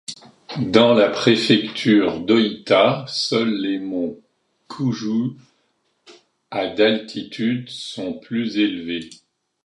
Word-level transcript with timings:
Dans 0.65 0.95
la 0.95 1.09
préfecture 1.11 2.21
d'Ōita, 2.21 3.05
seuls 3.07 3.53
les 3.53 3.77
monts 3.77 4.19
Kujū, 4.67 5.37
à 6.49 6.65
d'altitude, 6.69 7.69
sont 7.69 8.13
plus 8.17 8.57
élevés. 8.57 9.11